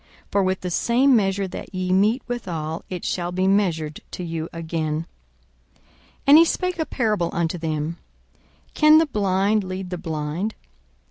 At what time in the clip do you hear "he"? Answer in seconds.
6.39-6.45